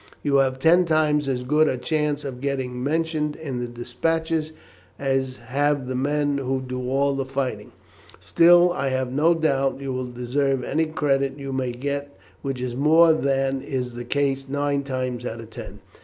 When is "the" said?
3.59-3.67, 5.87-5.93, 7.13-7.23, 13.93-14.03